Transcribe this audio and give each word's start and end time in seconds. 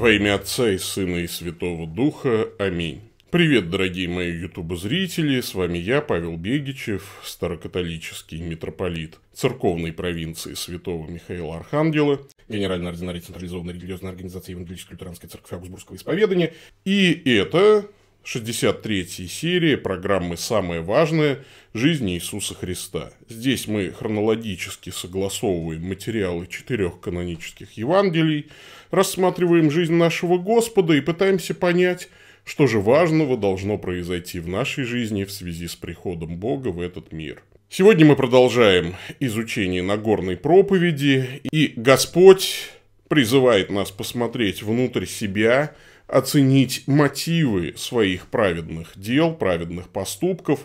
Во 0.00 0.10
имя 0.10 0.36
Отца 0.36 0.70
и 0.70 0.78
Сына 0.78 1.16
и 1.16 1.26
Святого 1.26 1.86
Духа. 1.86 2.48
Аминь. 2.58 3.02
Привет, 3.28 3.68
дорогие 3.68 4.08
мои 4.08 4.32
ютубозрители, 4.32 5.42
с 5.42 5.52
вами 5.52 5.76
я, 5.76 6.00
Павел 6.00 6.38
Бегичев, 6.38 7.20
старокатолический 7.22 8.40
митрополит 8.40 9.18
церковной 9.34 9.92
провинции 9.92 10.54
Святого 10.54 11.06
Михаила 11.06 11.58
Архангела, 11.58 12.18
генеральный 12.48 12.88
ординарий 12.88 13.20
централизованной 13.20 13.74
религиозной 13.74 14.12
организации 14.12 14.52
Евангелической 14.52 14.94
лютеранской 14.94 15.28
церкви 15.28 15.56
Аугсбургского 15.56 15.96
исповедания. 15.96 16.54
И 16.86 17.12
это 17.26 17.84
63 18.22 19.06
серия 19.28 19.76
программы 19.76 20.36
«Самое 20.36 20.82
важное. 20.82 21.38
Жизнь 21.72 22.10
Иисуса 22.10 22.54
Христа». 22.54 23.10
Здесь 23.28 23.66
мы 23.66 23.90
хронологически 23.90 24.90
согласовываем 24.90 25.82
материалы 25.82 26.46
четырех 26.46 27.00
канонических 27.00 27.72
Евангелий, 27.72 28.48
рассматриваем 28.90 29.70
жизнь 29.70 29.94
нашего 29.94 30.36
Господа 30.36 30.94
и 30.94 31.00
пытаемся 31.00 31.54
понять, 31.54 32.08
что 32.44 32.66
же 32.66 32.80
важного 32.80 33.36
должно 33.36 33.78
произойти 33.78 34.38
в 34.38 34.48
нашей 34.48 34.84
жизни 34.84 35.24
в 35.24 35.32
связи 35.32 35.66
с 35.66 35.74
приходом 35.74 36.36
Бога 36.36 36.68
в 36.68 36.80
этот 36.80 37.12
мир. 37.12 37.42
Сегодня 37.70 38.04
мы 38.04 38.16
продолжаем 38.16 38.96
изучение 39.20 39.82
Нагорной 39.82 40.36
проповеди, 40.36 41.40
и 41.50 41.72
Господь 41.76 42.70
призывает 43.08 43.70
нас 43.70 43.90
посмотреть 43.90 44.62
внутрь 44.62 45.06
себя– 45.06 45.74
оценить 46.10 46.84
мотивы 46.86 47.74
своих 47.76 48.26
праведных 48.26 48.92
дел, 48.96 49.32
праведных 49.32 49.88
поступков. 49.88 50.60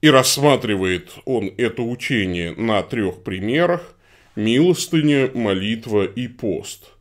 И 0.00 0.08
рассматривает 0.08 1.12
он 1.26 1.52
это 1.58 1.82
учение 1.82 2.52
на 2.52 2.82
трех 2.82 3.22
примерах– 3.22 3.96
милостыня, 4.36 5.30
молитва 5.34 6.04
и 6.04 6.28
пост. 6.28 6.92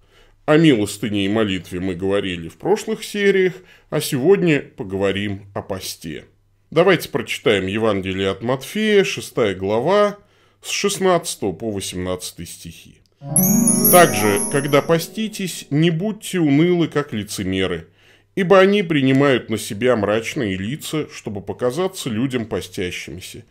О 0.45 0.57
милостыне 0.57 1.25
и 1.25 1.29
молитве 1.29 1.79
мы 1.79 1.95
говорили 1.95 2.49
в 2.49 2.57
прошлых 2.57 3.03
сериях, 3.03 3.53
а 3.89 4.01
сегодня 4.01 4.61
поговорим 4.61 5.45
о 5.53 5.61
посте. 5.61 6.25
Давайте 6.71 7.09
прочитаем 7.09 7.67
Евангелие 7.67 8.29
от 8.29 8.41
Матфея, 8.41 9.03
6 9.03 9.55
глава, 9.57 10.17
с 10.61 10.69
16 10.69 11.39
по 11.57 11.71
18 11.71 12.49
стихи. 12.49 12.97
Также, 13.91 14.39
когда 14.51 14.81
поститесь, 14.81 15.67
не 15.69 15.89
будьте 15.89 16.39
унылы, 16.39 16.87
как 16.87 17.13
лицемеры, 17.13 17.87
ибо 18.39 18.61
они 18.61 18.83
принимают 18.83 19.49
на 19.49 19.57
себя 19.57 19.97
мрачные 19.97 20.55
лица, 20.55 21.09
чтобы 21.11 21.41
показаться 21.41 22.09
людям 22.09 22.45
постящимися. 22.45 23.43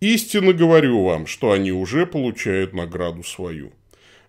Истинно 0.00 0.54
говорю 0.54 1.04
вам, 1.04 1.26
что 1.26 1.52
они 1.52 1.72
уже 1.72 2.06
получают 2.06 2.72
награду 2.72 3.22
свою. 3.22 3.70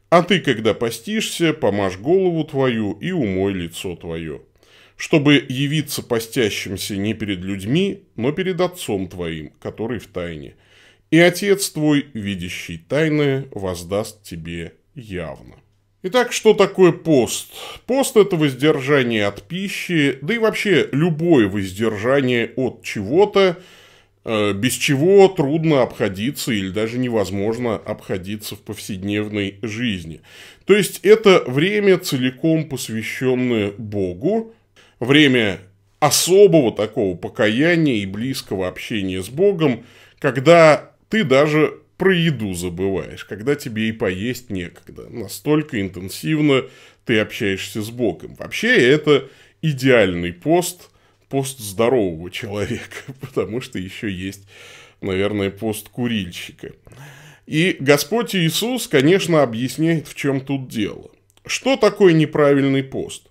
А 0.10 0.22
ты, 0.22 0.42
когда 0.42 0.74
постишься, 0.74 1.54
помажь 1.54 1.98
голову 1.98 2.44
твою 2.44 2.92
и 3.00 3.14
умой 3.14 3.54
лицо 3.54 3.96
твое, 3.96 4.42
чтобы 4.98 5.36
явиться 5.48 6.04
постящимся 6.04 6.98
не 6.98 7.14
перед 7.14 7.40
людьми, 7.40 8.04
но 8.18 8.34
перед 8.34 8.60
Отцом 8.60 9.08
твоим, 9.08 9.54
который 9.62 10.00
в 10.00 10.08
тайне. 10.08 10.56
И 11.10 11.20
Отец 11.20 11.70
твой, 11.70 12.08
видящий 12.14 12.80
тайное, 12.80 13.48
воздаст 13.52 14.24
тебе 14.24 14.74
явно. 14.94 15.56
Итак, 16.04 16.34
что 16.34 16.56
такое 16.56 16.92
пост? 16.92 17.52
Пост– 17.86 18.16
это 18.18 18.36
воздержание 18.36 19.28
от 19.28 19.44
пищи, 19.44 20.18
да 20.24 20.34
и 20.34 20.40
вообще 20.40 20.90
любое 20.92 21.48
воздержание 21.48 22.54
от 22.56 22.82
чего-то, 22.82 23.60
э, 24.26 24.54
без 24.54 24.74
чего 24.74 25.28
трудно 25.28 25.84
обходиться 25.84 26.54
или 26.54 26.70
даже 26.70 26.98
невозможно 26.98 27.76
обходиться 27.76 28.56
в 28.56 28.62
повседневной 28.62 29.60
жизни. 29.62 30.22
То 30.66 30.76
есть 30.76 31.02
это 31.04 31.44
время 31.46 32.00
целиком 32.00 32.68
посвященное 32.68 33.72
Богу, 33.78 34.56
время 35.00 35.60
особого 36.00 36.72
такого 36.72 37.16
покаяния 37.16 37.98
и 37.98 38.08
близкого 38.08 38.68
общения 38.68 39.22
с 39.22 39.30
Богом, 39.30 39.86
когда 40.18 40.94
ты 41.10 41.24
даже 41.24 41.81
про 42.02 42.16
еду 42.16 42.56
забываешь, 42.56 43.26
когда 43.26 43.54
тебе 43.54 43.90
и 43.90 43.92
поесть 43.92 44.50
некогда. 44.50 45.08
Настолько 45.08 45.80
интенсивно 45.80 46.64
ты 47.06 47.20
общаешься 47.20 47.84
с 47.84 47.92
Богом. 47.92 48.34
Вообще 48.40 48.76
это 48.90 49.30
идеальный 49.62 50.34
пост, 50.34 50.90
пост 51.30 51.60
здорового 51.60 52.32
человека, 52.32 52.98
потому 53.22 53.62
что 53.62 53.78
еще 53.78 54.10
есть, 54.10 54.48
наверное, 55.00 55.52
пост 55.52 55.90
курильщика. 55.90 56.72
И 57.46 57.78
Господь 57.80 58.36
Иисус, 58.36 58.88
конечно, 58.88 59.44
объясняет, 59.44 60.08
в 60.08 60.16
чем 60.16 60.42
тут 60.42 60.70
дело. 60.70 61.12
Что 61.46 61.78
такое 61.78 62.14
неправильный 62.14 62.82
пост? 62.82 63.28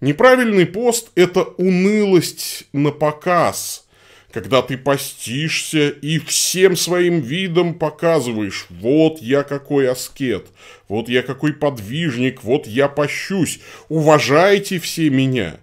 Неправильный 0.00 0.66
пост– 0.66 1.12
это 1.14 1.42
унылость 1.42 2.66
на 2.72 2.90
показ– 2.90 3.86
когда 4.32 4.62
ты 4.62 4.78
постишься 4.78 5.88
и 5.88 6.18
всем 6.18 6.76
своим 6.76 7.20
видом 7.20 7.74
показываешь, 7.74 8.66
вот 8.70 9.20
я 9.20 9.42
какой 9.42 9.90
аскет, 9.90 10.46
вот 10.88 11.08
я 11.08 11.22
какой 11.22 11.52
подвижник, 11.52 12.44
вот 12.44 12.66
я 12.66 12.88
пощусь, 12.88 13.60
уважайте 13.88 14.78
все 14.78 15.10
меня. 15.10 15.58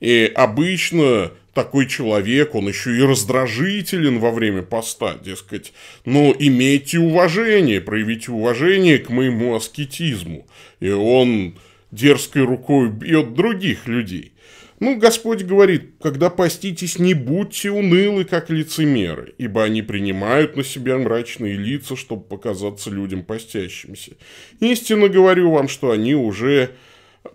И 0.00 0.30
обычно 0.34 1.32
такой 1.54 1.86
человек, 1.86 2.54
он 2.54 2.68
еще 2.68 2.96
и 2.96 3.02
раздражителен 3.02 4.20
во 4.20 4.30
время 4.30 4.62
поста, 4.62 5.18
дескать, 5.22 5.72
но 6.04 6.34
имейте 6.38 6.98
уважение, 7.00 7.80
проявите 7.80 8.30
уважение 8.30 8.98
к 8.98 9.10
моему 9.10 9.56
аскетизму. 9.56 10.46
И 10.80 10.90
он 10.90 11.58
дерзкой 11.90 12.44
рукой 12.44 12.90
бьет 12.90 13.34
других 13.34 13.88
людей. 13.88 14.32
Ну, 14.80 14.96
Господь 14.96 15.42
говорит, 15.42 15.94
когда 16.00 16.30
поститесь, 16.30 16.98
не 16.98 17.14
будьте 17.14 17.70
унылы, 17.70 18.24
как 18.24 18.48
лицемеры, 18.48 19.34
ибо 19.36 19.64
они 19.64 19.82
принимают 19.82 20.56
на 20.56 20.62
себя 20.62 20.98
мрачные 20.98 21.56
лица, 21.56 21.96
чтобы 21.96 22.22
показаться 22.22 22.90
людям 22.90 23.24
постящимся. 23.24 24.12
Истинно 24.60 25.08
говорю 25.08 25.50
вам, 25.50 25.68
что 25.68 25.90
они 25.90 26.14
уже 26.14 26.70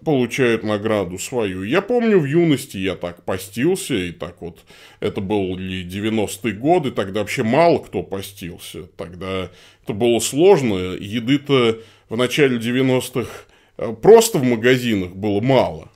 получают 0.05 0.63
награду 0.63 1.19
свою. 1.19 1.63
Я 1.63 1.81
помню, 1.81 2.17
в 2.19 2.25
юности 2.25 2.77
я 2.77 2.95
так 2.95 3.23
постился, 3.25 3.95
и 3.95 4.11
так 4.11 4.41
вот, 4.41 4.59
это 5.01 5.19
были 5.19 5.85
90-е 5.85 6.53
годы, 6.53 6.91
тогда 6.91 7.21
вообще 7.21 7.43
мало 7.43 7.79
кто 7.79 8.03
постился. 8.03 8.83
Тогда 8.97 9.51
это 9.83 9.93
было 9.93 10.19
сложно, 10.19 10.95
еды-то 10.95 11.81
в 12.07 12.15
начале 12.15 12.57
90-х 12.57 13.29
э, 13.77 13.93
просто 14.01 14.37
в 14.37 14.43
магазинах 14.43 15.11
было 15.11 15.41
мало. 15.41 15.89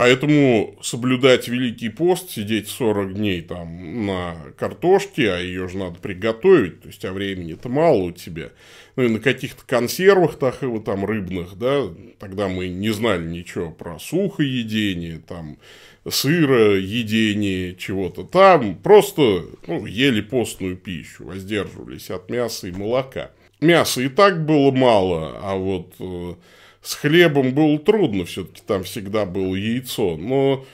Поэтому 0.00 0.78
соблюдать 0.80 1.46
Великий 1.46 1.90
пост, 1.90 2.30
сидеть 2.30 2.68
40 2.68 3.12
дней 3.16 3.42
там 3.42 4.06
на 4.06 4.34
картошке, 4.56 5.30
а 5.30 5.38
ее 5.38 5.68
же 5.68 5.76
надо 5.76 5.98
приготовить, 5.98 6.80
то 6.80 6.88
есть, 6.88 7.04
а 7.04 7.12
времени-то 7.12 7.68
мало 7.68 8.04
у 8.04 8.10
тебя. 8.10 8.48
Ну, 8.96 9.02
и 9.02 9.08
на 9.08 9.20
каких-то 9.20 9.62
консервах 9.66 10.38
так, 10.38 10.60
там 10.86 11.04
рыбных, 11.04 11.58
да, 11.58 11.82
тогда 12.18 12.48
мы 12.48 12.68
не 12.68 12.88
знали 12.88 13.28
ничего 13.28 13.70
про 13.70 13.98
сухоедение, 13.98 15.18
там, 15.18 15.58
сыроедение, 16.08 17.74
чего-то 17.74 18.24
там. 18.24 18.76
Просто 18.76 19.44
ну, 19.66 19.84
ели 19.84 20.22
постную 20.22 20.78
пищу, 20.78 21.26
воздерживались 21.26 22.08
от 22.08 22.30
мяса 22.30 22.68
и 22.68 22.72
молока. 22.72 23.32
Мяса 23.60 24.00
и 24.00 24.08
так 24.08 24.46
было 24.46 24.70
мало, 24.70 25.38
а 25.42 25.56
вот 25.56 25.92
э, 25.98 26.36
с 26.82 26.94
хлебом 26.94 27.52
было 27.52 27.78
трудно, 27.78 28.24
все-таки 28.24 28.62
там 28.66 28.84
всегда 28.84 29.26
было 29.26 29.54
яйцо, 29.54 30.16
но, 30.16 30.64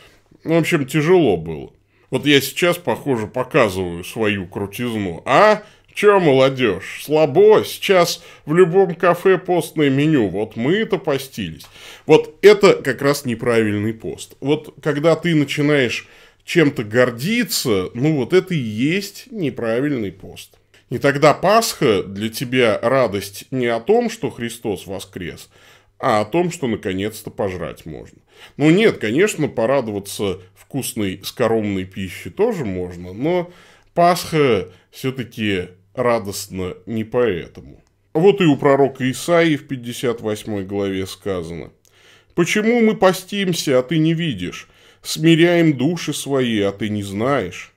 в 0.44 0.52
общем, 0.52 0.86
тяжело 0.86 1.36
было. 1.36 1.72
Вот 2.10 2.26
я 2.26 2.40
сейчас, 2.40 2.78
похоже, 2.78 3.26
показываю 3.26 4.04
свою 4.04 4.46
крутизну. 4.46 5.22
А? 5.24 5.62
Че, 5.92 6.20
молодежь, 6.20 7.02
слабо? 7.02 7.64
Сейчас 7.64 8.22
в 8.44 8.54
любом 8.54 8.94
кафе 8.94 9.38
постное 9.38 9.88
меню. 9.88 10.28
Вот 10.28 10.54
мы-то 10.54 10.98
постились. 10.98 11.66
Вот 12.04 12.36
это 12.42 12.74
как 12.74 13.00
раз 13.00 13.24
неправильный 13.24 13.94
пост. 13.94 14.36
Вот 14.40 14.74
когда 14.82 15.16
ты 15.16 15.34
начинаешь 15.34 16.06
чем-то 16.44 16.84
гордиться, 16.84 17.90
ну 17.94 18.16
вот 18.16 18.32
это 18.32 18.54
и 18.54 18.58
есть 18.58 19.28
неправильный 19.30 20.12
пост. 20.12 20.58
И 20.90 20.98
тогда 20.98 21.34
Пасха 21.34 22.04
для 22.04 22.28
тебя 22.28 22.78
радость 22.80 23.46
не 23.50 23.66
о 23.66 23.80
том, 23.80 24.08
что 24.08 24.30
Христос 24.30 24.86
воскрес, 24.86 25.48
а 25.98 26.20
о 26.20 26.24
том, 26.24 26.50
что 26.50 26.66
наконец-то 26.66 27.30
пожрать 27.30 27.86
можно. 27.86 28.18
Ну 28.56 28.70
нет, 28.70 28.98
конечно, 28.98 29.48
порадоваться 29.48 30.40
вкусной 30.54 31.20
скоромной 31.24 31.84
пищей 31.84 32.30
тоже 32.30 32.64
можно, 32.64 33.12
но 33.12 33.50
Пасха 33.94 34.68
все-таки 34.90 35.68
радостно 35.94 36.74
не 36.86 37.04
поэтому. 37.04 37.82
Вот 38.12 38.40
и 38.40 38.44
у 38.44 38.56
пророка 38.56 39.10
Исаии 39.10 39.56
в 39.56 39.66
58 39.68 40.66
главе 40.66 41.06
сказано. 41.06 41.70
«Почему 42.34 42.80
мы 42.80 42.96
постимся, 42.96 43.78
а 43.78 43.82
ты 43.82 43.98
не 43.98 44.14
видишь? 44.14 44.68
Смиряем 45.02 45.76
души 45.76 46.12
свои, 46.12 46.60
а 46.60 46.72
ты 46.72 46.88
не 46.88 47.02
знаешь? 47.02 47.72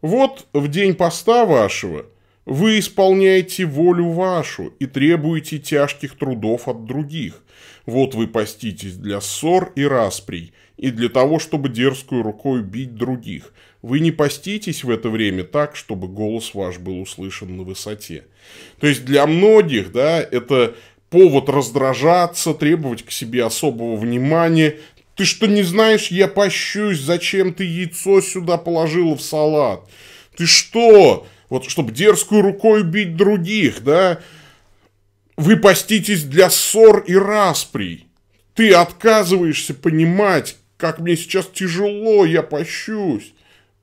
Вот 0.00 0.46
в 0.52 0.68
день 0.68 0.94
поста 0.94 1.44
вашего 1.44 2.06
Вы 2.44 2.80
исполняете 2.80 3.64
волю 3.64 4.10
вашу 4.10 4.74
и 4.80 4.86
требуете 4.86 5.58
тяжких 5.58 6.18
трудов 6.18 6.66
от 6.66 6.86
других. 6.86 7.42
Вот 7.86 8.14
вы 8.14 8.26
поститесь 8.26 8.94
для 8.94 9.20
ссор 9.20 9.72
и 9.76 9.84
расприй, 9.84 10.52
и 10.76 10.90
для 10.90 11.08
того, 11.08 11.38
чтобы 11.38 11.68
дерзкую 11.68 12.22
рукой 12.22 12.62
бить 12.62 12.94
других. 12.94 13.52
Вы 13.80 14.00
не 14.00 14.10
поститесь 14.10 14.84
в 14.84 14.90
это 14.90 15.08
время 15.08 15.44
так, 15.44 15.76
чтобы 15.76 16.08
голос 16.08 16.54
ваш 16.54 16.78
был 16.78 17.00
услышан 17.00 17.56
на 17.56 17.62
высоте. 17.62 18.24
То 18.80 18.86
есть 18.86 19.04
для 19.04 19.26
многих, 19.26 19.92
да, 19.92 20.20
это 20.20 20.74
повод 21.10 21.48
раздражаться, 21.48 22.54
требовать 22.54 23.04
к 23.04 23.12
себе 23.12 23.44
особого 23.44 23.96
внимания. 23.96 24.78
Ты 25.14 25.24
что 25.24 25.46
не 25.46 25.62
знаешь, 25.62 26.08
я 26.08 26.26
пощусь, 26.26 26.98
зачем 26.98 27.52
ты 27.52 27.64
яйцо 27.64 28.20
сюда 28.20 28.56
положила 28.56 29.14
в 29.14 29.22
салат? 29.22 29.88
Ты 30.36 30.46
что? 30.46 31.26
Вот 31.52 31.68
чтобы 31.68 31.92
дерзкую 31.92 32.40
рукой 32.40 32.82
бить 32.82 33.14
других, 33.14 33.84
да? 33.84 34.22
Вы 35.36 35.58
поститесь 35.58 36.24
для 36.24 36.48
ссор 36.48 37.00
и 37.00 37.14
расприй. 37.14 38.06
Ты 38.54 38.72
отказываешься 38.72 39.74
понимать, 39.74 40.56
как 40.78 40.98
мне 40.98 41.14
сейчас 41.14 41.46
тяжело, 41.48 42.24
я 42.24 42.42
пощусь. 42.42 43.34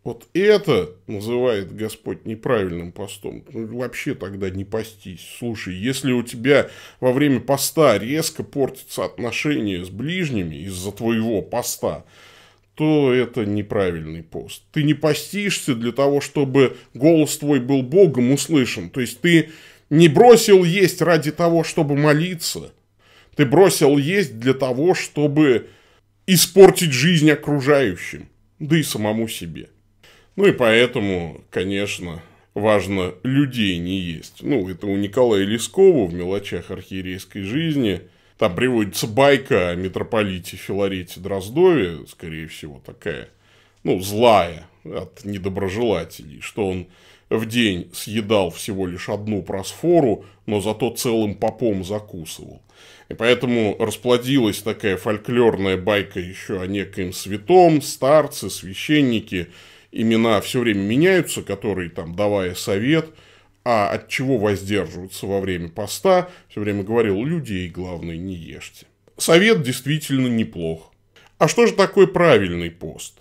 Вот 0.04 0.26
это 0.34 0.96
называет 1.06 1.76
Господь 1.76 2.26
неправильным 2.26 2.92
постом. 2.92 3.44
Ну, 3.54 3.78
вообще 3.78 4.16
тогда 4.16 4.50
не 4.50 4.66
постись. 4.66 5.22
Слушай, 5.38 5.76
если 5.76 6.12
у 6.12 6.24
тебя 6.24 6.72
во 7.00 7.12
время 7.12 7.40
поста 7.40 8.00
резко 8.00 8.42
портятся 8.42 9.06
отношения 9.06 9.86
с 9.86 9.90
ближними 9.90 10.56
из-за 10.56 10.92
твоего 10.92 11.44
поста, 11.44 12.04
то 12.80 13.14
это 13.14 13.46
неправильный 13.46 14.24
пост. 14.24 14.64
Ты 14.72 14.84
не 14.84 14.94
постишься 14.94 15.76
для 15.76 15.92
того, 15.92 16.22
чтобы 16.22 16.78
голос 16.94 17.38
твой 17.38 17.60
был 17.60 17.82
Богом 17.82 18.32
услышан. 18.32 18.90
То 18.90 19.02
есть 19.02 19.20
ты 19.20 19.50
не 19.90 20.08
бросил 20.08 20.64
есть 20.64 21.02
ради 21.02 21.34
того, 21.34 21.66
чтобы 21.66 21.98
молиться. 21.98 22.72
Ты 23.36 23.46
бросил 23.46 23.98
есть 23.98 24.40
для 24.40 24.54
того, 24.54 24.94
чтобы 24.96 25.68
испортить 26.26 26.94
жизнь 26.94 27.30
окружающим, 27.30 28.30
да 28.60 28.78
и 28.78 28.84
самому 28.84 29.28
себе. 29.28 29.68
Ну 30.38 30.46
и 30.46 30.54
поэтому, 30.54 31.44
конечно, 31.50 32.24
важно 32.54 33.14
людей 33.24 33.78
не 33.78 34.00
есть. 34.00 34.36
Ну, 34.40 34.70
это 34.70 34.88
у 34.88 34.96
Николая 34.96 35.44
Лескова 35.44 36.08
в 36.08 36.14
«Мелочах 36.14 36.72
архиерейской 36.72 37.42
жизни». 37.42 38.04
Там 38.40 38.56
приводится 38.56 39.06
байка 39.06 39.72
о 39.72 39.76
митрополите 39.76 40.56
Филарете 40.56 41.20
Дроздове, 41.20 42.08
скорее 42.08 42.48
всего, 42.48 42.82
такая, 42.86 43.28
ну, 43.84 44.00
злая 44.00 44.66
от 44.86 45.26
недоброжелателей, 45.26 46.40
что 46.40 46.70
он 46.70 46.88
в 47.30 47.46
день 47.46 47.92
съедал 47.94 48.50
всего 48.50 48.88
лишь 48.88 49.10
одну 49.10 49.44
просфору, 49.44 50.24
но 50.46 50.62
зато 50.62 50.90
целым 50.92 51.36
попом 51.36 51.84
закусывал. 51.84 52.62
И 53.10 53.14
поэтому 53.14 53.76
расплодилась 53.78 54.62
такая 54.62 54.96
фольклорная 54.96 55.76
байка 55.76 56.22
еще 56.22 56.62
о 56.62 56.66
некоем 56.66 57.12
святом, 57.12 57.82
старце, 57.82 58.50
священнике, 58.50 59.50
имена 59.92 60.40
все 60.40 60.62
время 60.62 60.80
меняются, 60.80 61.42
которые 61.42 61.90
там, 61.90 62.16
давая 62.16 62.56
совет, 62.56 63.10
а 63.64 63.90
от 63.90 64.08
чего 64.08 64.38
воздерживаться 64.38 65.28
во 65.28 65.40
время 65.40 65.70
поста, 65.70 66.30
все 66.50 66.62
время 66.62 66.84
говорил, 66.84 67.24
людей, 67.24 67.70
главное, 67.70 68.18
не 68.18 68.36
ешьте. 68.36 68.86
Совет 69.18 69.64
действительно 69.64 70.28
неплох. 70.28 70.94
А 71.38 71.48
что 71.48 71.68
же 71.68 71.74
такое 71.74 72.08
правильный 72.08 72.72
пост? 72.72 73.20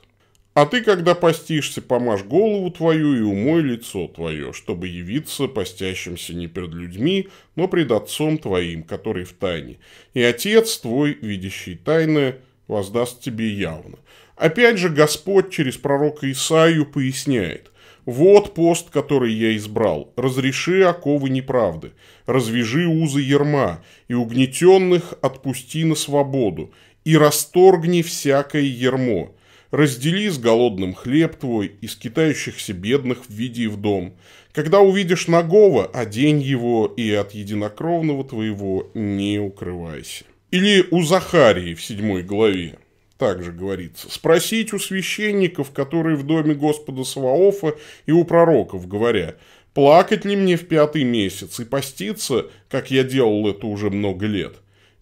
А 0.55 0.67
ты, 0.67 0.83
когда 0.83 1.15
постишься, 1.15 1.81
помажь 1.81 2.25
голову 2.25 2.69
твою 2.73 3.15
и 3.15 3.21
умой 3.21 3.63
лицо 3.63 4.09
твое, 4.09 4.53
чтобы 4.53 4.89
явиться 4.89 5.47
постящимся 5.47 6.35
не 6.35 6.49
перед 6.49 6.71
людьми, 6.71 7.29
но 7.55 7.69
пред 7.69 7.93
Отцом 7.93 8.39
твоим, 8.39 8.83
который 8.83 9.23
в 9.23 9.35
тайне. 9.35 9.79
И 10.15 10.21
Отец 10.21 10.79
твой, 10.79 11.13
видящий 11.15 11.77
тайное, 11.77 12.39
воздаст 12.67 13.21
тебе 13.21 13.49
явно. 13.49 13.99
Опять 14.35 14.79
же, 14.79 14.89
Господь 14.89 15.51
через 15.51 15.77
пророка 15.77 16.29
Исаию 16.29 16.87
поясняет. 16.87 17.71
«Вот 18.09 18.55
пост, 18.55 18.89
который 18.89 19.35
я 19.35 19.55
избрал. 19.55 20.15
Разреши 20.17 20.83
оковы 20.83 21.29
неправды, 21.29 21.93
развяжи 22.25 22.87
узы 22.87 23.21
ерма, 23.21 23.85
и 24.09 24.15
угнетенных 24.15 25.13
отпусти 25.21 25.85
на 25.85 25.95
свободу, 25.95 26.73
и 27.05 27.19
расторгни 27.19 28.01
всякое 28.01 28.63
ермо» 28.63 29.35
Раздели 29.71 30.31
с 30.31 30.39
голодным 30.39 30.95
хлеб 30.95 31.37
твой, 31.37 31.73
и 31.83 31.87
скитающихся 31.87 32.73
бедных 32.73 33.25
введи 33.29 33.67
в 33.67 33.77
дом. 33.77 34.15
Когда 34.53 34.81
увидишь 34.81 35.29
нагого, 35.29 35.85
одень 35.85 36.41
его, 36.41 36.87
и 36.87 37.13
от 37.13 37.33
единокровного 37.33 38.25
твоего 38.25 38.91
не 38.95 39.39
укрывайся. 39.39 40.25
Или 40.51 40.83
у 40.91 41.03
Захарии 41.03 41.75
в 41.75 41.85
седьмой 41.85 42.23
главе 42.23 42.79
также 43.19 43.53
говорится. 43.53 44.11
Спросить 44.11 44.73
у 44.73 44.79
священников, 44.79 45.73
которые 45.73 46.17
в 46.17 46.25
доме 46.25 46.55
Господа 46.55 47.05
Саваофа, 47.05 47.75
и 48.07 48.13
у 48.13 48.25
пророков, 48.25 48.87
говоря, 48.87 49.35
плакать 49.75 50.25
ли 50.25 50.37
мне 50.37 50.57
в 50.57 50.67
пятый 50.67 51.05
месяц 51.05 51.61
и 51.61 51.65
поститься, 51.65 52.47
как 52.71 52.91
я 52.91 53.03
делал 53.03 53.49
это 53.49 53.67
уже 53.67 53.91
много 53.91 54.27
лет? 54.27 54.55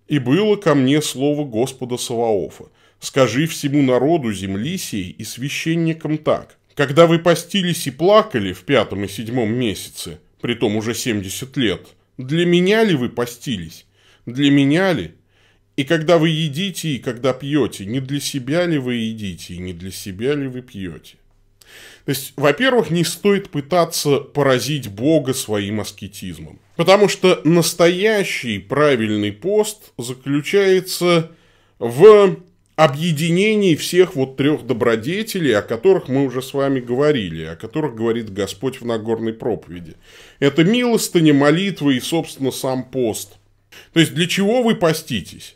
И 0.09 0.19
было 0.19 0.57
ко 0.57 0.75
мне 0.75 1.03
слово 1.03 1.45
Господа 1.45 1.97
Саваофа. 1.97 2.65
Скажи 3.01 3.47
всему 3.47 3.83
народу 3.83 4.33
земли 4.33 4.79
сей 4.79 5.11
и 5.11 5.25
священникам 5.25 6.17
так. 6.17 6.57
Когда 6.75 7.07
вы 7.07 7.19
постились 7.19 7.87
и 7.87 7.91
плакали 7.91 8.53
в 8.53 8.65
пятом 8.65 9.05
и 9.05 9.09
седьмом 9.09 9.53
месяце, 9.53 10.21
притом 10.41 10.77
уже 10.77 10.95
семьдесят 10.95 11.57
лет, 11.57 11.87
для 12.17 12.47
меня 12.47 12.85
ли 12.85 12.95
вы 12.95 13.11
постились? 13.11 13.85
Для 14.25 14.51
меня 14.51 14.93
ли? 14.93 15.13
И 15.77 15.85
когда 15.85 16.17
вы 16.17 16.31
едите 16.31 16.89
и 16.91 16.99
когда 16.99 17.33
пьете, 17.33 17.85
не 17.85 18.01
для 18.01 18.19
себя 18.19 18.65
ли 18.67 18.79
вы 18.79 18.95
едите 18.95 19.55
и 19.55 19.59
не 19.59 19.75
для 19.75 19.91
себя 19.91 20.35
ли 20.35 20.49
вы 20.49 20.63
пьете? 20.63 21.17
То 22.07 22.11
есть, 22.11 22.33
во-первых, 22.37 22.91
не 22.91 23.05
стоит 23.05 23.51
пытаться 23.51 24.19
поразить 24.21 24.89
Бога 24.89 25.35
своим 25.35 25.81
аскетизмом. 25.81 26.61
Потому 26.77 27.09
что 27.09 27.41
настоящий 27.45 28.59
правильный 28.59 29.33
пост 29.33 29.93
заключается 29.99 31.33
в 31.79 32.37
объединении 32.77 33.75
всех 33.75 34.15
вот 34.15 34.37
трех 34.37 34.67
добродетелей, 34.67 35.59
о 35.59 35.63
которых 35.63 36.09
мы 36.09 36.25
уже 36.25 36.43
с 36.43 36.55
вами 36.55 36.79
говорили, 36.79 37.45
о 37.45 37.57
которых 37.57 37.97
говорит 37.97 38.33
Господь 38.33 38.81
в 38.81 38.85
Нагорной 38.85 39.33
проповеди. 39.33 39.95
Это 40.39 40.63
милостыня, 40.63 41.35
молитва 41.35 41.91
и, 41.91 42.01
собственно, 42.01 42.51
сам 42.51 42.85
пост. 42.85 43.37
То 43.93 44.01
есть, 44.01 44.15
для 44.15 44.29
чего 44.29 44.63
вы 44.63 44.77
поститесь? 44.77 45.56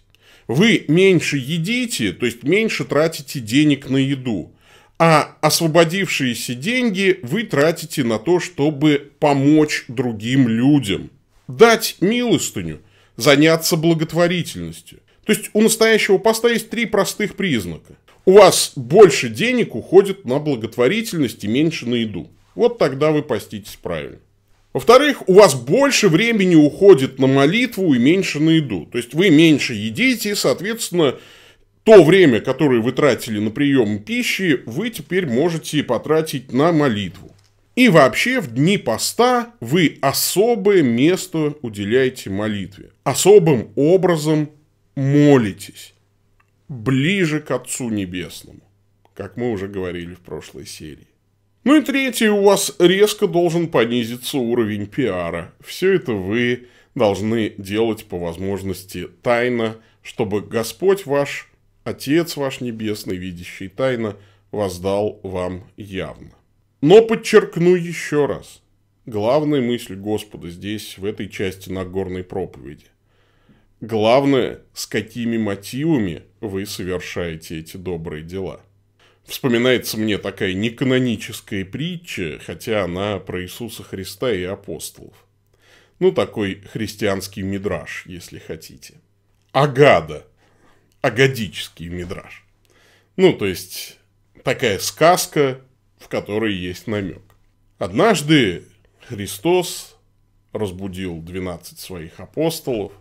Вы 0.50 0.85
меньше 0.88 1.37
едите, 1.37 2.12
то 2.12 2.26
есть, 2.26 2.42
меньше 2.42 2.85
тратите 2.85 3.38
денег 3.38 3.88
на 3.88 3.99
еду. 3.99 4.52
А 4.99 5.37
освободившиеся 5.42 6.57
деньги 6.57 7.21
вы 7.23 7.45
тратите 7.45 8.02
на 8.02 8.19
то, 8.19 8.40
чтобы 8.40 9.12
помочь 9.21 9.85
другим 9.87 10.49
людям. 10.49 11.12
Дать 11.47 11.99
милостыню, 12.00 12.80
заняться 13.14 13.76
благотворительностью. 13.76 14.99
То 15.25 15.35
есть 15.35 15.50
у 15.52 15.62
настоящего 15.62 16.19
поста 16.19 16.49
есть 16.49 16.69
три 16.69 16.87
простых 16.87 17.37
признака. 17.37 17.95
У 18.25 18.33
вас 18.33 18.73
больше 18.75 19.28
денег 19.28 19.76
уходит 19.76 20.25
на 20.25 20.40
благотворительность 20.40 21.45
и 21.45 21.47
меньше 21.47 21.88
на 21.88 21.95
еду. 21.95 22.28
Вот 22.57 22.76
тогда 22.76 23.12
вы 23.12 23.23
поститесь 23.23 23.78
правильно. 23.80 24.19
Во-вторых, 24.73 25.29
у 25.29 25.35
вас 25.35 25.55
больше 25.55 26.09
времени 26.09 26.55
уходит 26.55 27.19
на 27.19 27.27
молитву 27.27 27.93
и 27.93 27.99
меньше 27.99 28.39
на 28.39 28.50
еду. 28.50 28.87
То 28.87 28.99
есть 28.99 29.15
вы 29.15 29.31
меньше 29.31 29.75
едите, 29.75 30.31
и, 30.31 30.35
соответственно, 30.35 31.17
то 31.83 32.05
время, 32.05 32.41
которое 32.41 32.81
вы 32.81 32.93
тратили 32.93 33.41
на 33.41 33.50
прием 33.50 33.99
пищи, 33.99 34.61
вы 34.67 34.91
теперь 34.91 35.27
можете 35.27 35.83
потратить 35.83 36.53
на 36.53 36.71
молитву. 36.71 37.35
И 37.75 37.89
вообще 37.89 38.41
в 38.41 38.53
дни 38.55 38.79
поста 38.79 39.55
вы 39.61 39.99
особое 40.03 40.83
место 40.83 41.55
уделяете 41.62 42.31
молитве. 42.31 42.91
Особым 43.05 43.73
образом 43.75 44.50
молитесь 44.95 45.95
ближе 46.69 47.41
к 47.41 47.50
Отцу 47.50 47.91
Небесному, 47.91 48.61
как 49.15 49.37
мы 49.37 49.50
уже 49.50 49.67
говорили 49.67 50.15
в 50.15 50.21
прошлой 50.21 50.67
серии. 50.67 51.10
Ну 51.64 51.76
и 51.76 51.83
третье, 51.83 52.31
у 52.31 52.43
вас 52.43 52.75
резко 52.79 53.26
должен 53.26 53.69
понизиться 53.69 54.38
уровень 54.38 54.87
пиара. 54.87 55.52
Все 55.61 55.95
это 55.95 56.12
вы 56.12 56.69
должны 56.95 57.55
делать 57.59 58.07
по 58.07 58.19
возможности 58.19 59.09
тайно, 59.23 59.76
чтобы 60.02 60.40
Господь 60.40 61.07
ваш, 61.07 61.49
Отец 61.85 62.37
ваш 62.37 62.61
Небесный, 62.61 63.17
видящий 63.17 63.69
тайно, 63.69 64.17
воздал 64.50 65.21
вам 65.23 65.64
явно. 65.76 66.31
Но 66.81 67.02
подчеркну 67.02 67.75
еще 67.75 68.26
раз. 68.26 68.62
Главная 69.07 69.61
мысль 69.61 69.97
Господа 69.97 70.50
здесь, 70.50 70.97
в 70.99 71.05
этой 71.05 71.29
части 71.29 71.69
Нагорной 71.69 72.25
проповеди– 72.25 72.87
Главное, 73.81 74.61
с 74.75 74.87
какими 74.87 75.38
мотивами 75.38 76.25
вы 76.43 76.67
совершаете 76.67 77.61
эти 77.61 77.79
добрые 77.79 78.23
дела. 78.23 78.61
Вспоминается 79.25 79.97
мне 79.97 80.19
такая 80.19 80.55
неканоническая 80.55 81.65
притча, 81.65 82.41
хотя 82.45 82.85
она 82.85 83.19
про 83.19 83.43
Иисуса 83.43 83.83
Христа 83.83 84.33
и 84.33 84.43
апостолов. 84.43 85.15
Ну, 85.99 86.12
такой 86.12 86.62
христианский 86.62 87.43
мидраж, 87.43 88.05
если 88.07 88.39
хотите. 88.39 88.95
Агада. 89.53 90.27
Агадический 91.03 91.89
мидраж. 91.89 92.45
Ну, 93.17 93.33
то 93.33 93.47
есть, 93.47 93.99
такая 94.43 94.79
сказка, 94.79 95.61
в 95.99 96.09
которой 96.09 96.55
есть 96.55 96.87
намек. 96.87 97.23
Однажды 97.79 98.65
Христос 99.07 99.97
разбудил 100.53 101.21
12 101.21 101.79
своих 101.79 102.19
апостолов, 102.21 102.93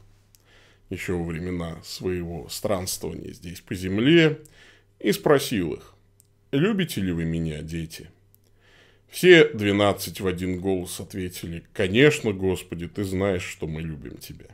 еще 0.90 1.14
во 1.14 1.24
времена 1.24 1.78
своего 1.84 2.50
странствования 2.50 3.32
здесь 3.34 3.62
по 3.62 3.76
земле, 3.76 4.42
и 5.00 5.12
спросил 5.12 5.74
их, 5.74 5.94
«Любите 6.51 7.01
ли 7.01 7.12
вы 7.12 7.25
меня, 7.25 7.62
дети?» 7.62 8.10
Все 9.08 9.46
двенадцать 9.46 10.22
в 10.22 10.27
один 10.27 10.60
голос 10.60 11.00
ответили, 11.00 11.63
«Конечно, 11.74 12.32
Господи, 12.32 12.88
ты 12.88 13.03
знаешь, 13.03 13.44
что 13.44 13.68
мы 13.68 13.82
любим 13.82 14.18
тебя». 14.18 14.46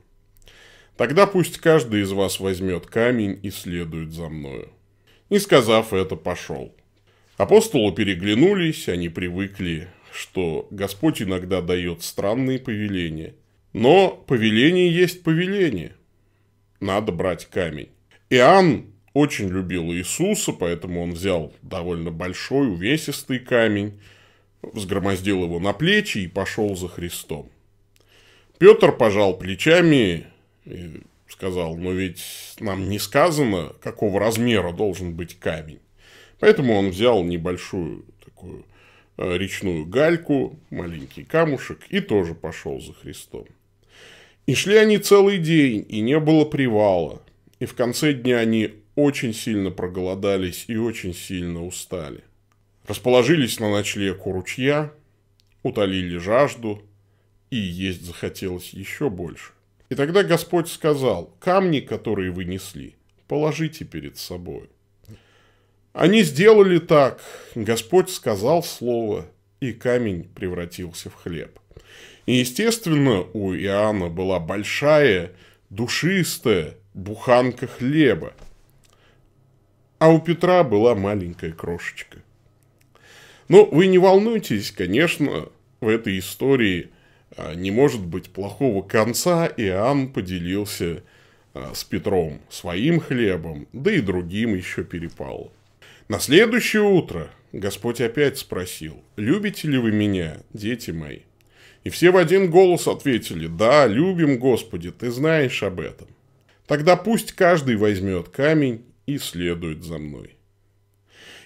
Тогда 0.98 1.28
пусть 1.28 1.58
каждый 1.58 2.02
из 2.04 2.12
вас 2.12 2.40
возьмет 2.40 2.86
камень 2.86 3.40
и 3.44 3.50
следует 3.50 4.14
за 4.14 4.30
мною. 4.30 4.70
И 5.30 5.40
сказав 5.40 5.94
это, 5.94 6.16
пошел. 6.16 6.74
Апостолы 7.38 7.94
переглянулись, 7.94 8.88
они 8.88 9.10
привыкли, 9.10 9.90
что 10.14 10.68
Господь 10.72 11.22
иногда 11.22 11.62
дает 11.62 12.02
странные 12.02 12.60
повеления. 12.60 13.36
Но 13.74 14.10
повеление 14.10 14.90
есть 14.90 15.24
повеление. 15.24 15.96
Надо 16.80 17.12
брать 17.12 17.46
камень. 17.48 17.90
Иоанн 18.30 18.86
очень 19.16 19.48
любил 19.48 19.94
Иисуса, 19.94 20.52
поэтому 20.52 21.02
он 21.02 21.14
взял 21.14 21.54
довольно 21.62 22.12
большой, 22.12 22.68
увесистый 22.68 23.40
камень, 23.40 23.98
взгромоздил 24.62 25.44
его 25.44 25.58
на 25.60 25.72
плечи 25.72 26.18
и 26.18 26.28
пошел 26.28 26.76
за 26.76 26.90
Христом. 26.90 27.50
Петр 28.58 28.92
пожал 28.92 29.38
плечами 29.38 30.28
и 30.66 31.02
сказал, 31.30 31.78
но 31.78 31.94
ведь 31.94 32.22
нам 32.60 32.90
не 32.90 33.00
сказано, 33.00 33.72
какого 33.82 34.20
размера 34.20 34.74
должен 34.74 35.14
быть 35.14 35.40
камень. 35.40 35.80
Поэтому 36.42 36.74
он 36.74 36.90
взял 36.90 37.24
небольшую 37.24 38.04
такую 38.24 38.66
э, 39.18 39.38
речную 39.38 39.86
гальку, 39.86 40.60
маленький 40.70 41.24
камушек 41.24 41.80
и 41.90 42.02
тоже 42.02 42.36
пошел 42.36 42.82
за 42.82 42.92
Христом. 42.92 43.46
И 44.46 44.56
шли 44.56 44.76
они 44.76 44.98
целый 44.98 45.38
день, 45.38 45.86
и 45.88 46.02
не 46.02 46.20
было 46.20 46.44
привала. 46.44 47.22
И 47.60 47.66
в 47.66 47.76
конце 47.76 48.12
дня 48.12 48.40
они 48.40 48.72
очень 48.96 49.34
сильно 49.34 49.72
проголодались 49.72 50.66
и 50.68 50.78
очень 50.78 51.14
сильно 51.14 51.66
устали. 51.66 52.24
Расположились 52.88 53.60
на 53.60 53.72
ночлег 53.72 54.26
у 54.26 54.32
ручья, 54.32 54.92
утолили 55.64 56.18
жажду, 56.18 56.82
и 57.50 57.58
есть 57.58 58.06
захотелось 58.06 58.70
еще 58.70 59.10
больше. 59.10 59.52
И 59.90 59.96
тогда 59.96 60.24
Господь 60.24 60.68
сказал, 60.68 61.36
камни, 61.40 61.80
которые 61.80 62.32
вы 62.32 62.46
несли, 62.46 62.96
положите 63.28 63.86
перед 63.86 64.18
собой. 64.18 64.70
Они 65.94 66.24
сделали 66.24 66.80
так. 66.80 67.22
Господь 67.56 68.10
сказал 68.10 68.64
слово, 68.64 69.28
и 69.60 69.72
камень 69.72 70.26
превратился 70.36 71.10
в 71.10 71.16
хлеб. 71.16 71.60
И, 72.26 72.34
естественно, 72.34 73.22
у 73.34 73.54
Иоанна 73.54 74.10
была 74.10 74.40
большая, 74.40 75.32
душистая 75.70 76.76
буханка 76.94 77.68
хлеба, 77.68 78.34
а 80.06 80.10
у 80.10 80.20
Петра 80.20 80.64
была 80.64 80.94
маленькая 80.94 81.52
крошечка. 81.52 82.20
Но 83.48 83.66
вы 83.66 83.88
не 83.88 83.98
волнуйтесь, 83.98 84.70
конечно, 84.70 85.50
в 85.82 85.88
этой 85.88 86.20
истории 86.20 86.92
а, 87.36 87.56
не 87.56 87.72
может 87.72 88.02
быть 88.06 88.30
плохого 88.30 88.84
конца, 88.84 89.48
Иоанн 89.58 90.10
поделился 90.10 91.02
а, 91.56 91.72
с 91.74 91.84
Петром 91.84 92.40
своим 92.50 93.00
хлебом, 93.00 93.68
да 93.74 93.92
и 93.92 94.00
другим 94.00 94.54
еще 94.54 94.84
перепало. 94.84 95.52
На 96.08 96.20
следующее 96.20 96.84
утро 96.84 97.32
Господь 97.52 98.00
опять 98.00 98.38
спросил, 98.38 99.04
«Любите 99.16 99.68
ли 99.68 99.80
вы 99.80 99.92
меня, 99.92 100.38
дети 100.54 100.92
мои?» 100.92 101.22
И 101.84 101.90
все 101.90 102.12
в 102.12 102.18
один 102.18 102.52
голос 102.52 102.88
ответили, 102.88 103.48
«Да, 103.48 103.88
любим, 103.88 104.38
Господи, 104.38 104.92
ты 104.92 105.10
знаешь 105.10 105.64
об 105.64 105.80
этом». 105.80 106.10
Тогда 106.68 106.96
пусть 106.96 107.32
каждый 107.32 107.76
возьмет 107.76 108.30
камень 108.30 108.86
и 109.06 109.18
следует 109.18 109.84
за 109.84 109.98
мной. 109.98 110.36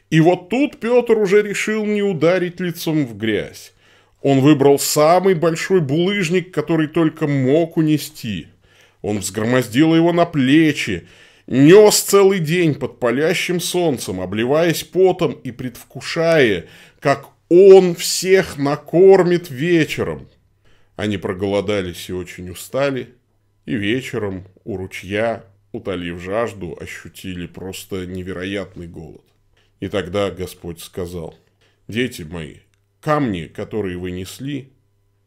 И 0.10 0.22
вот 0.22 0.50
тут 0.50 0.80
Петр 0.80 1.18
уже 1.18 1.42
решил 1.42 1.86
не 1.86 2.02
ударить 2.02 2.60
лицом 2.60 3.06
в 3.06 3.16
грязь. 3.18 3.74
Он 4.22 4.40
выбрал 4.42 4.80
самый 4.80 5.34
большой 5.34 5.82
булыжник, 5.82 6.52
который 6.54 6.88
только 6.88 7.28
мог 7.28 7.78
унести. 7.78 8.48
Он 9.02 9.20
взгромоздил 9.20 9.96
его 9.96 10.12
на 10.12 10.26
плечи, 10.26 11.08
нес 11.48 12.02
целый 12.02 12.40
день 12.40 12.76
под 12.76 13.00
палящим 13.00 13.60
солнцем, 13.60 14.20
обливаясь 14.20 14.84
потом 14.84 15.34
и 15.34 15.52
предвкушая, 15.52 16.66
как 17.00 17.30
он 17.50 17.96
всех 17.96 18.58
накормит 18.58 19.50
вечером. 19.50 20.28
Они 20.96 21.18
проголодались 21.18 22.10
и 22.10 22.14
очень 22.14 22.50
устали, 22.50 23.10
и 23.66 23.76
вечером 23.76 24.46
у 24.66 24.76
ручья, 24.76 25.46
утолив 25.72 26.20
жажду, 26.20 26.78
ощутили 26.80 27.48
просто 27.48 28.06
невероятный 28.06 28.88
голод. 28.88 29.24
И 29.80 29.88
тогда 29.88 30.30
Господь 30.32 30.82
сказал, 30.82 31.38
«Дети 31.88 32.24
мои, 32.24 32.58
камни, 33.02 33.46
которые 33.46 33.98
вы 33.98 34.12
несли, 34.12 34.72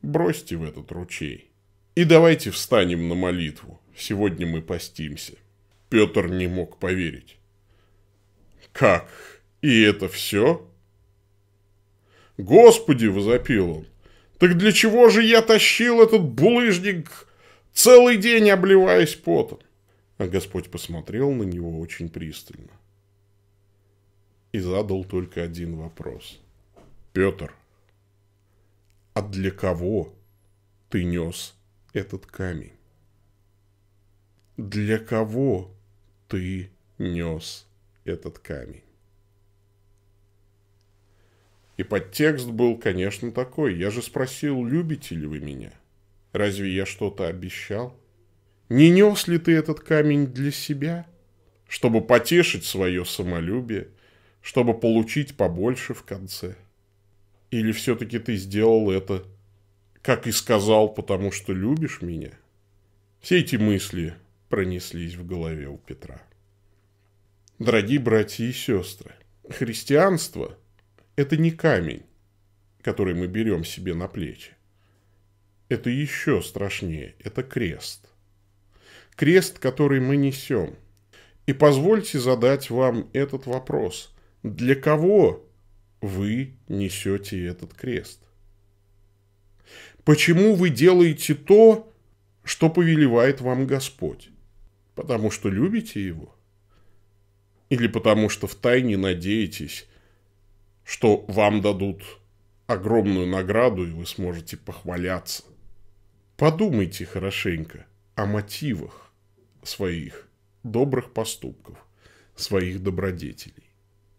бросьте 0.03 0.57
в 0.57 0.65
этот 0.65 0.91
ручей. 0.93 1.51
И 1.95 2.05
давайте 2.05 2.51
встанем 2.51 3.09
на 3.09 3.15
молитву. 3.15 3.81
Сегодня 3.97 4.47
мы 4.47 4.63
постимся». 4.63 5.35
Петр 5.89 6.29
не 6.29 6.47
мог 6.47 6.79
поверить. 6.79 7.37
«Как? 8.73 9.09
И 9.61 9.83
это 9.83 10.09
все?» 10.09 10.67
«Господи!»– 12.39 13.07
возопил 13.09 13.71
он. 13.71 13.87
«Так 14.39 14.57
для 14.57 14.73
чего 14.73 15.09
же 15.11 15.23
я 15.23 15.43
тащил 15.43 16.03
этот 16.03 16.23
булыжник 16.23 17.29
целый 17.75 18.17
день, 18.17 18.51
обливаясь 18.51 19.15
потом?» 19.15 19.61
А 20.23 20.29
Господь 20.29 20.71
посмотрел 20.71 21.33
на 21.33 21.43
него 21.43 21.81
очень 21.81 22.09
пристально 22.09 22.71
и 24.53 24.61
задал 24.61 25.05
только 25.05 25.43
один 25.43 25.75
вопрос. 25.75 26.41
«Петр, 27.13 27.53
а 29.15 29.23
для 29.23 29.51
кого 29.51 30.15
ты 30.91 31.03
нес 31.03 31.57
этот 31.93 32.27
камень? 32.27 32.71
Для 34.57 35.01
кого 35.01 35.73
ты 36.29 36.71
нес 36.99 37.67
этот 38.05 38.39
камень?» 38.39 38.85
И 41.79 41.83
подтекст 41.83 42.49
был, 42.49 42.79
конечно, 42.79 43.33
такой. 43.33 43.77
Я 43.77 43.91
же 43.91 44.01
спросил, 44.03 44.65
любите 44.65 45.17
ли 45.17 45.27
вы 45.27 45.41
меня? 45.41 45.73
Разве 46.31 46.73
я 46.73 46.87
что-то 46.87 47.27
обещал? 47.27 47.99
Не 48.69 48.91
нес 48.91 49.27
ли 49.29 49.39
ты 49.39 49.53
этот 49.53 49.81
камень 49.81 50.27
для 50.27 50.51
себя, 50.51 51.07
чтобы 51.69 52.01
потешить 52.01 52.65
свое 52.65 53.05
самолюбие, 53.05 53.89
чтобы 54.41 54.79
получить 54.79 55.37
побольше 55.37 55.95
в 55.95 56.03
конце? 56.05 56.57
Или 57.51 57.73
все-таки 57.73 58.19
ты 58.19 58.37
сделал 58.37 58.91
это, 58.91 59.25
как 60.01 60.27
и 60.27 60.33
сказал, 60.33 60.93
потому 60.93 61.33
что 61.33 61.53
любишь 61.53 62.01
меня? 62.01 62.33
Все 63.21 63.41
эти 63.41 63.57
мысли 63.57 64.15
пронеслись 64.49 65.15
в 65.15 65.27
голове 65.27 65.69
у 65.69 65.79
Петра. 65.79 66.23
Дорогие 67.59 68.01
братья 68.01 68.45
и 68.45 68.53
сестры, 68.53 69.15
христианство– 69.49 70.59
это 71.17 71.37
не 71.37 71.51
камень, 71.53 72.03
который 72.81 73.15
мы 73.15 73.29
берем 73.29 73.65
себе 73.65 73.95
на 73.95 74.09
плечи. 74.09 74.53
Это 75.69 75.89
еще 75.89 76.43
страшнее, 76.43 77.15
это 77.21 77.43
крест. 77.43 78.12
Крест, 79.17 79.59
который 79.59 80.01
мы 80.01 80.17
несем. 80.17 80.75
И 81.47 81.53
позвольте 81.53 82.19
задать 82.19 82.71
вам 82.71 83.09
этот 83.13 83.47
вопрос. 83.47 84.15
Для 84.43 84.75
кого 84.75 85.45
вы 86.01 86.55
несете 86.69 87.45
этот 87.47 87.75
крест? 87.75 88.21
Почему 90.05 90.55
вы 90.55 90.71
делаете 90.71 91.35
то, 91.35 91.93
что 92.43 92.71
повелевает 92.71 93.41
вам 93.41 93.67
Господь? 93.67 94.31
Потому 94.95 95.31
что 95.31 95.49
любите 95.49 96.05
Его? 96.05 96.35
Или 97.69 97.87
потому 97.87 98.29
что 98.29 98.47
втайне 98.47 98.97
надеетесь, 98.97 99.87
что 100.85 101.25
вам 101.29 101.61
дадут 101.61 102.03
огромную 102.67 103.27
награду, 103.27 103.87
и 103.87 103.93
вы 103.93 104.07
сможете 104.07 104.57
похваляться? 104.57 105.45
Подумайте 106.37 107.07
хорошенько 107.07 107.87
о 108.15 108.27
мотивах 108.27 109.13
своих 109.63 110.29
добрых 110.63 111.13
поступков, 111.13 111.79
своих 112.37 112.83
добродетелей. 112.83 113.71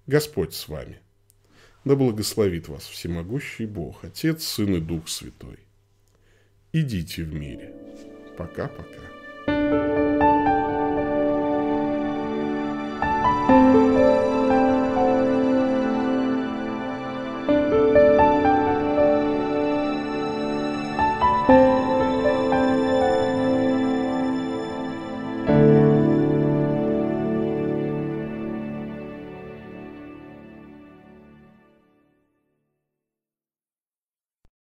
Господь 0.08 0.54
с 0.54 0.68
вами. 0.68 1.00
Да 1.86 1.96
благословит 1.96 2.68
вас 2.68 2.86
всемогущий 2.86 3.66
Бог, 3.66 4.04
Отец, 4.04 4.44
Сын 4.44 4.76
и 4.76 4.80
Дух 4.80 5.08
Святой. 5.10 5.60
Идите 6.72 7.24
в 7.24 7.34
мире. 7.34 7.74
Пока-пока. 8.38 9.23